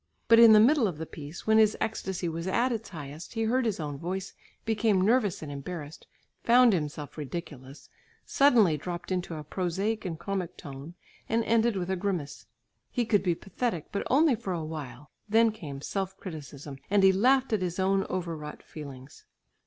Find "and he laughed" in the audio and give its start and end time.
16.89-17.53